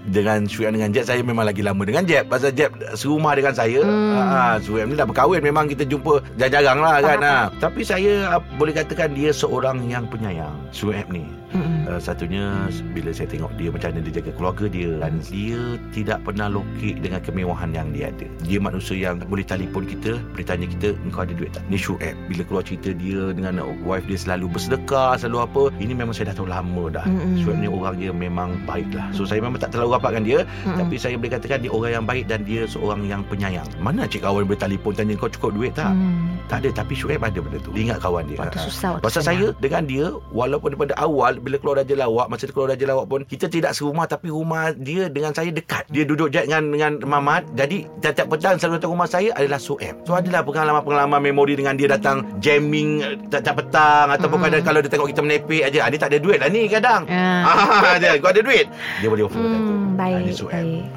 [0.06, 3.82] Dengan Sueb dengan Jeb Saya memang lagi lama dengan Jeb Pasal Jeb serumah dengan saya
[3.82, 4.62] Hmm.
[4.62, 7.36] Sueb ni dah berkahwin Memang kita jumpa Jarang-jarang lah kan ha.
[7.58, 11.88] Tapi saya ah, boleh katakan Dia seorang yang penyayang Sueb ni Mm-mm.
[11.88, 12.44] Uh, satunya
[12.92, 15.60] bila saya tengok dia macam mana dia jaga keluarga dia dan dia
[15.96, 18.26] tidak pernah lokek dengan kemewahan yang dia ada.
[18.44, 21.62] Dia manusia yang boleh telefon kita, boleh tanya kita engkau ada duit tak?
[21.72, 22.14] Ni Shuaib.
[22.28, 25.62] Bila keluar cerita dia dengan wife dia selalu bersedekah, selalu apa.
[25.80, 27.06] Ini memang saya dah tahu lama dah.
[27.08, 27.40] Mm-mm.
[27.40, 29.08] Shuaib ni orang dia memang baik lah.
[29.16, 30.76] So saya memang tak terlalu rapatkan dia Mm-mm.
[30.76, 33.66] tapi saya boleh katakan dia orang yang baik dan dia seorang yang penyayang.
[33.80, 35.90] Mana cik kawan boleh telefon tanya kau cukup duit tak?
[35.94, 36.34] Hmm.
[36.50, 37.70] Tak ada tapi Shuaib ada benda tu.
[37.72, 38.38] Dia ingat kawan dia.
[38.42, 38.64] Waktu Ha.
[38.72, 42.74] susah waktu Pasal saya dengan dia walaupun daripada awal bila keluar Raja Lawak masa keluar
[42.74, 45.86] Raja Lawak pun kita tidak serumah tapi rumah dia dengan saya dekat.
[45.88, 47.46] Dia duduk je dengan dengan Mamat.
[47.54, 49.94] Jadi tiap-tiap petang selalu datang rumah saya adalah Sueb.
[50.02, 54.50] So adalah pengalaman-pengalaman memori dengan dia datang jamming eh, tiap-tiap petang ataupun Mm-mm.
[54.50, 55.78] kadang kalau dia tengok kita menepek aja.
[55.78, 57.06] Ah, dia tak ada duit lah ni kadang.
[57.06, 57.46] Ah.
[57.86, 58.66] Ah, dia kau ada duit.
[58.98, 59.46] Dia boleh offer tu.
[59.46, 60.34] Hmm, Ah, baik.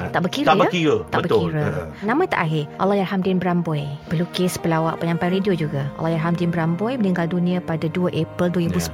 [0.01, 0.09] Ah.
[0.09, 0.59] Tak berkira Tak ya?
[0.59, 0.95] berkira.
[1.07, 1.39] Tak Betul.
[1.51, 1.67] berkira.
[1.69, 1.85] Ah.
[2.01, 2.63] Nama tak akhir.
[2.79, 3.83] Allahyarhamdin Bramboy.
[4.09, 5.87] Pelukis, pelawak, penyampai radio juga.
[5.99, 8.89] Allahyarhamdin Bramboy meninggal dunia pada 2 April 2010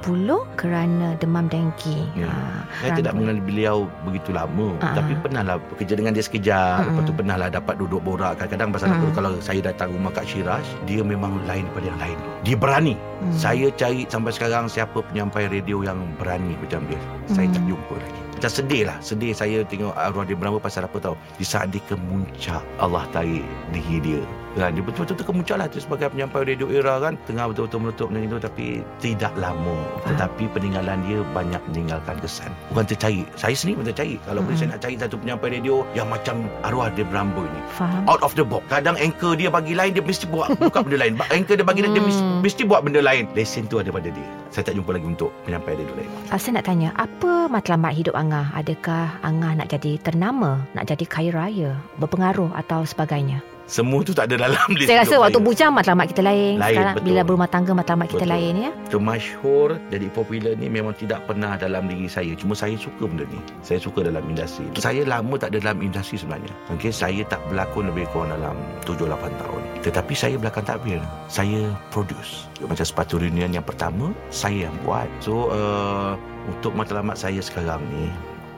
[0.55, 2.07] kerana demam dengki.
[2.13, 2.25] Ya.
[2.25, 3.31] Ah, Saya tidak Bramboy.
[3.31, 5.19] mengenal beliau begitu lama Ah, Tapi ah.
[5.19, 6.87] pernahlah bekerja dengan dia sekejap Mm-mm.
[6.91, 9.13] Lepas tu pernahlah dapat duduk borak Kadang-kadang pasal apa Mm.
[9.13, 13.31] Kalau saya datang rumah Kak Syiraj Dia memang lain daripada yang lain Dia berani Hmm.
[13.31, 17.69] Saya cari sampai sekarang Siapa penyampai radio yang berani macam dia Saya tak Mm.
[17.71, 21.43] jumpa lagi Macam sedih lah Sedih saya tengok arwah dia berapa Pasal apa tahu Di
[21.43, 24.21] saat dia kemuncak Allah tarik diri dia
[24.57, 24.71] kan?
[24.73, 27.13] Dia betul-betul terkemuncak lah tu sebagai penyampai radio era kan?
[27.27, 28.65] Tengah betul-betul meletup macam itu tapi
[28.99, 29.77] tidak lama.
[30.07, 32.51] Tetapi peninggalan dia banyak meninggalkan kesan.
[32.71, 33.27] Orang tercari.
[33.35, 34.15] Saya sendiri pun tercari.
[34.23, 34.59] Kalau boleh Mm-mm.
[34.59, 37.61] saya nak cari satu penyampai radio yang macam arwah dia Brambo ni.
[37.75, 38.03] Faham?
[38.07, 38.63] out of the box.
[38.69, 40.53] Kadang anchor dia bagi lain dia mesti buat.
[40.61, 41.17] Buka benda lain.
[41.29, 42.39] Anchor dia bagi lain dia mesti, Hmm.
[42.41, 43.27] mesti buat benda lain.
[43.35, 44.27] Lesen tu ada pada dia.
[44.53, 46.09] Saya tak jumpa lagi untuk penyampai radio lain.
[46.31, 48.53] Saya nak tanya, apa matlamat hidup Angah?
[48.55, 53.41] Adakah Angah nak jadi ternama, nak jadi kaya raya, berpengaruh atau sebagainya?
[53.65, 55.47] Semua tu tak ada dalam list Saya rasa waktu saya.
[55.49, 56.61] bujang matlamat kita lain.
[56.61, 57.07] Lain, Sekarang betul.
[57.09, 58.71] bila berumah tangga matlamat kita lain ya.
[58.93, 62.31] termasyhur jadi popular ni memang tidak pernah dalam diri saya.
[62.37, 63.41] Cuma saya suka benda ni.
[63.65, 64.69] Saya suka dalam industri.
[64.77, 66.53] Saya lama tak ada dalam industri sebenarnya.
[66.77, 69.61] Okey saya tak berlakon lebih kurang dalam 7-8 tahun.
[69.81, 71.01] Tetapi saya belakang takbir.
[71.25, 72.45] Saya produce.
[72.61, 75.09] Macam sepatu reunion yang pertama saya yang buat.
[75.19, 76.13] So uh,
[76.45, 78.13] untuk matlamat saya sekarang ni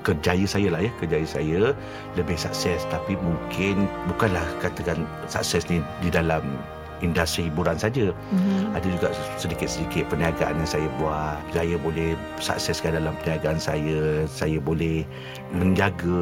[0.08, 1.76] kerjaya saya lah ya kerjaya saya
[2.16, 2.88] lebih sukses.
[2.88, 6.44] Tapi mungkin bukanlah katakan sukses ni di dalam
[7.02, 8.10] industri hiburan saja.
[8.34, 8.74] Mhm.
[8.74, 11.42] ada juga sedikit-sedikit perniagaan yang saya buat.
[11.54, 14.26] Saya boleh sukseskan dalam perniagaan saya.
[14.30, 15.06] Saya boleh
[15.54, 16.20] menjaga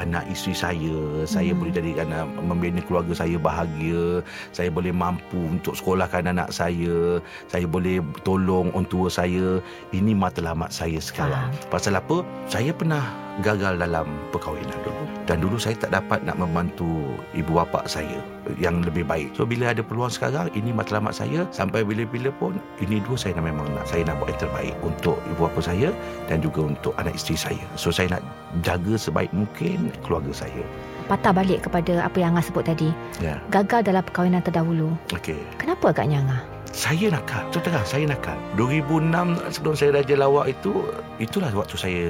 [0.00, 0.96] anak isteri saya.
[1.28, 1.58] Saya Hmm.
[1.60, 2.08] boleh jadikan
[2.40, 4.24] membina keluarga saya bahagia.
[4.54, 7.20] Saya boleh mampu untuk sekolahkan anak saya.
[7.48, 9.60] Saya boleh tolong orang tua saya.
[9.92, 11.52] Ini matlamat saya sekarang.
[11.68, 12.24] Pasal apa?
[12.48, 13.02] Saya pernah
[13.40, 15.04] gagal dalam perkahwinan dulu.
[15.24, 18.20] Dan dulu saya tak dapat nak membantu ibu bapa saya
[18.58, 19.32] yang lebih baik.
[19.38, 21.46] So bila ada peluang sekarang ini matlamat saya.
[21.54, 25.16] Sampai bila-bila pun ini dua saya nak memang nak saya nak buat yang terbaik untuk
[25.30, 25.88] ibu bapa saya
[26.26, 27.64] dan juga untuk anak isteri saya.
[27.78, 28.22] So saya nak
[28.62, 30.62] jaga sebaik mungkin keluarga saya
[31.10, 32.88] Patah balik kepada apa yang Angah sebut tadi.
[33.18, 34.94] ya Gagal dalam perkahwinan terdahulu.
[35.12, 36.42] okey Kenapa agaknya Angah?
[36.72, 40.72] saya nakal terang saya nakal 2006 sebelum saya Raja Lawak itu
[41.20, 42.04] itulah waktu saya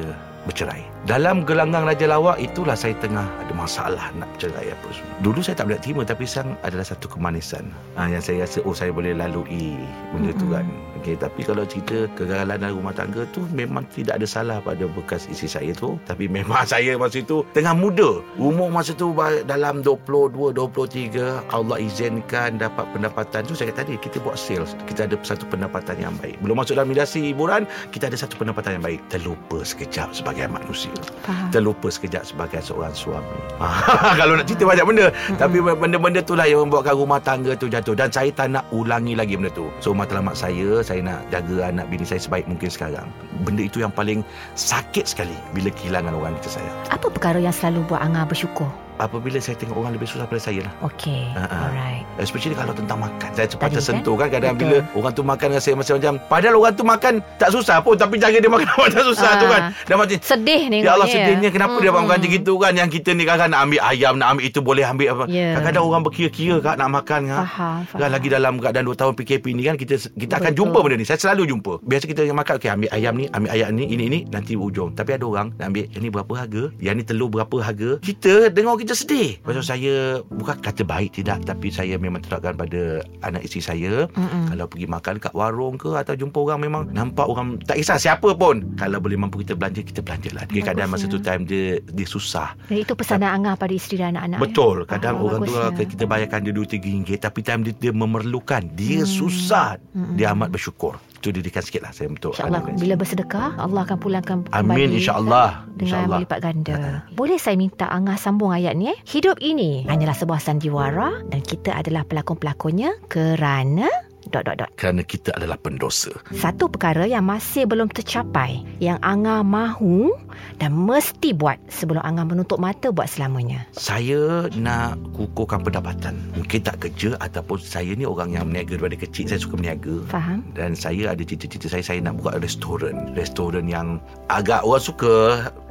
[0.47, 0.83] bercerai.
[1.07, 5.15] Dalam gelanggang Raja Lawak itulah saya tengah ada masalah nak cerai apa semua.
[5.23, 7.67] Dulu saya tak boleh terima tapi sekarang adalah satu kemanisan.
[7.99, 9.79] Ha, yang saya rasa oh saya boleh lalui
[10.15, 10.67] benda tu kan.
[11.03, 15.27] Okey tapi kalau cerita kegagalan dalam rumah tangga tu memang tidak ada salah pada bekas
[15.27, 18.23] isteri saya tu tapi memang saya masa itu tengah muda.
[18.39, 19.11] Umur masa tu
[19.47, 25.11] dalam 22 23 Allah izinkan dapat pendapatan tu saya kata tadi kita buat sales kita
[25.11, 26.39] ada satu pendapatan yang baik.
[26.39, 29.01] Belum masuk dalam industri hiburan kita ada satu pendapatan yang baik.
[29.11, 30.95] Terlupa sekejap sebagai manusia.
[31.21, 31.53] Faham.
[31.53, 33.39] Terlupa sekejap sebagai seorang suami.
[34.21, 35.07] Kalau nak cerita banyak benda.
[35.37, 37.93] Tapi benda-benda tu lah yang membuatkan rumah tangga tu jatuh.
[37.93, 39.69] Dan saya tak nak ulangi lagi benda tu.
[39.85, 43.07] So matlamat saya, saya nak jaga anak bini saya sebaik mungkin sekarang.
[43.45, 44.25] Benda itu yang paling
[44.57, 46.77] sakit sekali bila kehilangan orang kita sayang.
[46.89, 48.73] Apa perkara yang selalu buat Angah bersyukur?
[49.03, 50.73] Apabila saya tengok orang lebih susah daripada saya lah.
[50.85, 51.23] Okey.
[51.33, 51.57] Ha, ha.
[51.67, 52.05] Alright.
[52.19, 54.69] Especially kalau tentang makan Saya cepat Tadi, tersentuh kan Kadang Betul.
[54.69, 58.15] bila orang tu makan Rasa macam macam Padahal orang tu makan Tak susah pun Tapi
[58.17, 59.41] cara dia makan awak tak susah Ah.
[59.41, 60.79] tu kan Dan macam Sedih ni.
[60.79, 63.81] Ya Allah sedihnya Kenapa dia makan macam gitu kan Yang kita ni kadang nak ambil
[63.83, 65.49] ayam Nak ambil itu boleh ambil apa Ya.
[65.55, 67.99] Kadang-kadang orang berkira-kira kak Nak makan kak Faham, faham.
[67.99, 70.59] Kan lagi dalam keadaan 2 tahun PKP ni kan Kita kita akan Betul.
[70.61, 73.69] jumpa benda ni Saya selalu jumpa Biasa kita makan Okay ambil ayam ni Ambil ayam
[73.73, 76.95] ni Ini ini Nanti hujung Tapi ada orang Nak ambil Yang ni berapa harga Yang
[76.95, 81.69] ni telur berapa harga Kita dengar kita sedih Pasal saya Bukan kata baik tidak Tapi
[81.69, 84.49] saya memang terapkan pada Anak isteri saya Mm-mm.
[84.49, 88.33] kalau pergi makan kat warung ke atau jumpa orang memang nampak orang tak kisah siapa
[88.33, 92.05] pun kalau boleh mampu kita belanja kita belanjalah dia kadang masa tu time dia dia
[92.05, 94.39] susah Jadi itu pesanan Angah pada isteri dan anak-anak.
[94.39, 94.91] Betul ya?
[94.91, 95.85] Kadang Ah, orang tu bagusnya.
[95.87, 99.09] Kita bayarkan dia RM2-3 Tapi time dia, dia memerlukan Dia Hmm.
[99.09, 100.15] susah Hmm.
[100.15, 104.37] Dia amat bersyukur Itu didikan sikit lah Saya untuk InsyaAllah bila bersedekah Allah akan pulangkan
[104.51, 106.19] Amin kembali insyaAllah kan, Dengan InsyaAllah.
[106.19, 106.75] melipat ganda.
[107.15, 108.99] Boleh saya minta Angah sambung ayat ni eh?
[109.07, 113.87] Hidup ini hanyalah sebuah sandiwara Dan kita adalah pelakon-pelakonnya Kerana
[114.31, 114.71] dot dot dot.
[114.79, 116.15] Kerana kita adalah pendosa.
[116.31, 120.11] Satu perkara yang masih belum tercapai Yang Angah mahu
[120.59, 123.65] Dan mesti buat Sebelum Angah menutup mata buat selamanya.
[123.75, 126.19] Saya nak kukuhkan pendapatan.
[126.39, 129.27] Mungkin tak kerja Ataupun saya ni orang yang meniaga Daripada kecil.
[129.31, 130.45] Saya suka meniaga Faham?
[130.53, 133.15] dan saya ada cita-cita saya saya nak buka restoran.
[133.17, 135.15] Restoran yang agak orang suka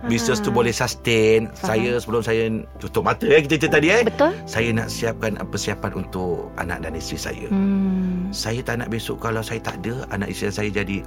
[0.07, 1.49] bisnes tu boleh sustain.
[1.53, 1.67] Faham.
[1.69, 2.43] saya sebelum saya
[2.81, 4.01] tutup mata eh kita cerita tadi eh.
[4.05, 4.31] Betul?
[4.49, 7.47] saya nak siapkan persiapan untuk anak dan isteri saya.
[7.49, 11.05] Hmm, saya tak nak besok kalau saya tak ada anak isteri saya jadi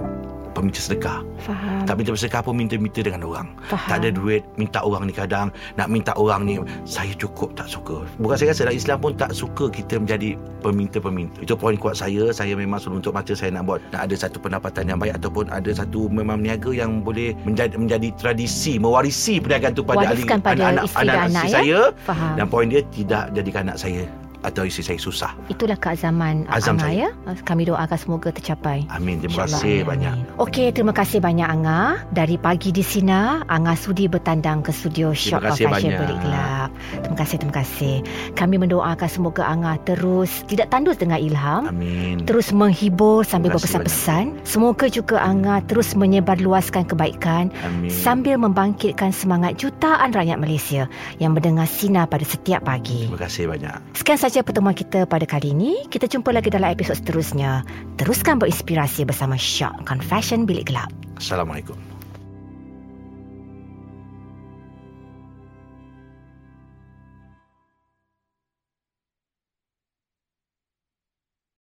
[0.55, 1.19] peminta sedekah.
[1.43, 1.83] Faham.
[1.83, 3.47] tak minta sedekah pun minta-minta dengan orang.
[3.67, 3.89] Faham.
[3.91, 6.55] tak ada duit minta orang ni kadang nak minta orang ni.
[6.87, 8.07] Saya cukup tak suka.
[8.17, 11.43] Bukan saya rasa dalam Islam pun tak suka kita menjadi peminta-peminta.
[11.43, 12.31] Itu poin kuat saya.
[12.31, 15.51] Saya memang selalu untuk mata saya nak buat nak ada satu pendapatan yang baik ataupun
[15.51, 20.85] ada satu memang niaga yang boleh menjadi menjadi tradisi mewarisi perniagaan tu pada pada anak-anak
[20.85, 21.53] isteri dan anak, isteri ya?
[21.57, 22.33] saya Faham.
[22.37, 24.03] dan poin dia tidak jadikan anak saya
[24.45, 27.07] atau isteri saya susah Itulah keazaman Azam Angah saya.
[27.11, 27.33] ya.
[27.41, 28.85] Kami doakan semoga tercapai.
[28.89, 30.13] amin terima InsyaAllah, kasih banyak.
[30.37, 32.05] Okey, terima kasih banyak Angah.
[32.11, 35.99] Dari pagi di Sina, Angah sudi bertandang ke studio Shop of Fashion banyak.
[35.99, 36.69] Belik Gelap.
[37.01, 37.95] Terima kasih, terima kasih.
[38.33, 41.69] Kami mendoakan semoga Angah terus tidak tandus dengan ilham.
[41.69, 44.41] amin Terus menghibur sambil berpesan-pesan.
[44.43, 50.83] Semoga juga Angah terus menyebarluaskan kebaikan amin sambil membangkitkan semangat jutaan rakyat Malaysia
[51.17, 53.05] yang mendengar Sina pada setiap pagi.
[53.07, 55.85] terima kasih banyak Sekian saja pertemuan kita pada kali ini.
[55.85, 57.61] Kita jumpa lagi dalam episod seterusnya.
[58.01, 60.89] Teruskan berinspirasi bersama Shock Confession Bilik Gelap.
[61.15, 61.84] assalamualaikum